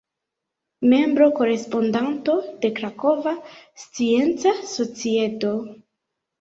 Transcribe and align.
Membro-korespondanto 0.93 2.39
de 2.65 2.73
Krakova 2.81 3.35
Scienca 3.85 4.59
Societo. 4.75 5.57